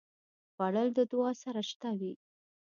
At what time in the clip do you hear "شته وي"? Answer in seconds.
1.69-2.13